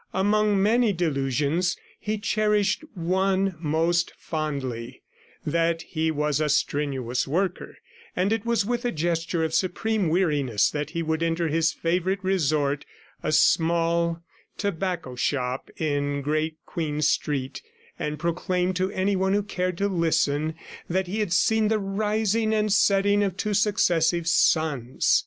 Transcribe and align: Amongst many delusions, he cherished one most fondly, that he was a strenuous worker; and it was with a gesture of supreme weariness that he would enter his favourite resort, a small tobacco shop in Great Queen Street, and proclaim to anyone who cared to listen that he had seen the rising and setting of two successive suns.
Amongst 0.15 0.57
many 0.57 0.93
delusions, 0.93 1.77
he 1.99 2.17
cherished 2.17 2.83
one 2.95 3.55
most 3.59 4.11
fondly, 4.17 5.03
that 5.45 5.83
he 5.83 6.09
was 6.09 6.41
a 6.41 6.49
strenuous 6.49 7.27
worker; 7.27 7.77
and 8.15 8.33
it 8.33 8.43
was 8.43 8.65
with 8.65 8.83
a 8.83 8.91
gesture 8.91 9.43
of 9.43 9.53
supreme 9.53 10.09
weariness 10.09 10.71
that 10.71 10.89
he 10.89 11.03
would 11.03 11.21
enter 11.21 11.49
his 11.49 11.71
favourite 11.71 12.23
resort, 12.23 12.83
a 13.21 13.31
small 13.31 14.23
tobacco 14.57 15.15
shop 15.15 15.69
in 15.77 16.23
Great 16.23 16.57
Queen 16.65 17.03
Street, 17.03 17.61
and 17.99 18.17
proclaim 18.17 18.73
to 18.73 18.89
anyone 18.89 19.33
who 19.33 19.43
cared 19.43 19.77
to 19.77 19.87
listen 19.87 20.55
that 20.89 21.05
he 21.05 21.19
had 21.19 21.31
seen 21.31 21.67
the 21.67 21.77
rising 21.77 22.55
and 22.55 22.73
setting 22.73 23.23
of 23.23 23.37
two 23.37 23.53
successive 23.53 24.27
suns. 24.27 25.19